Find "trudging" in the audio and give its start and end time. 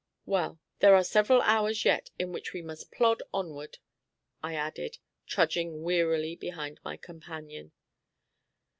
5.27-5.83